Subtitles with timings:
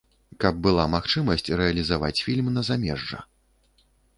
[0.43, 3.19] Каб была магчымасць рэалізаваць фільм на замежжа.